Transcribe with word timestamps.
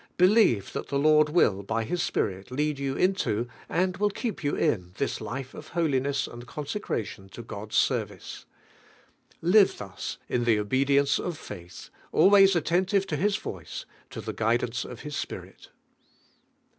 Relieve 0.17 0.73
that 0.73 0.87
the 0.87 0.97
Lord 0.97 1.29
will 1.29 1.61
by 1.61 1.83
nis 1.83 2.01
Spirit 2.01 2.49
lead 2.49 2.79
you 2.79 2.95
into, 2.95 3.47
and 3.69 4.01
keep 4.15 4.43
you 4.43 4.55
in 4.55 4.93
this 4.97 5.21
life 5.21 5.53
of 5.53 5.67
holiness 5.67 6.25
and 6.25 6.41
of 6.41 6.49
cimsccrai 6.49 7.05
ion 7.07 7.29
lo 7.37 7.43
God's 7.43 7.75
service. 7.75 8.47
Live 9.43 9.73
lims 9.79 10.17
in 10.27 10.45
the 10.45 10.57
obedience 10.57 11.19
of 11.19 11.37
faith, 11.37 11.91
always 12.11 12.55
atten 12.55 12.87
tive 12.87 13.05
to 13.05 13.15
His 13.15 13.35
voice, 13.37 13.85
and 14.11 14.23
the 14.23 14.33
guidance 14.33 14.83
of 14.85 15.01
His 15.01 15.15
Spirit. 15.15 15.69